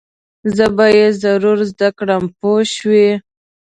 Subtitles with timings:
[0.55, 3.09] زه به یې ضرور زده کړم پوه شوې!.